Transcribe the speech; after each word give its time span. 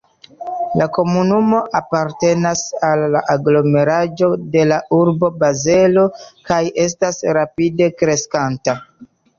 La 0.79 0.85
komunumo 0.95 1.59
apartenas 1.79 2.63
al 2.89 3.05
la 3.17 3.21
aglomeraĵo 3.35 4.31
de 4.57 4.67
la 4.73 4.81
urbo 5.03 5.33
Bazelo 5.45 6.09
kaj 6.51 6.63
estas 6.89 7.25
rapide 7.41 7.95
kreskanta. 8.03 8.81